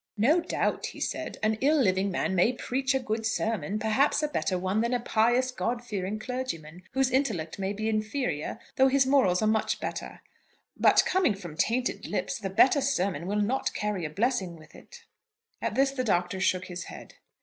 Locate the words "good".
2.99-3.23